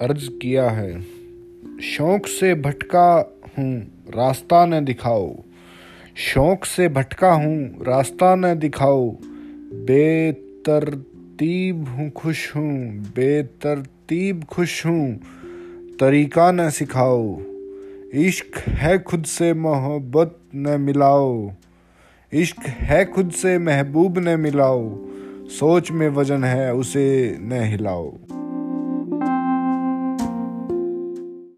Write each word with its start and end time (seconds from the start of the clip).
अर्ज़ 0.00 0.30
किया 0.30 0.70
है। 0.70 1.04
शौक 1.82 2.26
से 2.26 2.54
भटका 2.54 3.38
हूँ, 3.58 4.04
रास्ता 4.08 4.66
न 4.66 4.84
दिखाओ। 4.84 5.36
शौक 6.16 6.64
से 6.64 6.88
भटका 6.88 7.32
हूँ, 7.32 7.82
रास्ता 7.82 8.34
न 8.34 8.58
दिखाओ। 8.58 9.16
बेतरतीब 9.72 11.88
हूँ, 11.88 12.10
खुश 12.10 12.56
हूँ। 12.56 12.94
बेतरतीब 12.94 14.44
खुश 14.44 14.86
हूँ, 14.86 15.20
तरीका 16.00 16.52
न 16.52 16.70
सिखाओ। 16.70 17.40
इश्क 18.14 18.68
है 18.68 18.98
खुद 18.98 19.24
से 19.24 19.54
मोहब्बत 19.54 20.38
न 20.54 20.80
मिलाओ। 20.80 21.50
इश्क 22.32 22.66
है 22.66 23.04
खुद 23.04 23.30
से 23.30 23.58
महबूब 23.58 24.18
न 24.18 24.40
मिलाओ। 24.40 24.98
सोच 25.48 25.90
में 25.90 26.08
वज़न 26.08 26.44
है, 26.44 26.74
उसे 26.74 27.38
न 27.40 27.52
हिलाओ। 27.52 28.18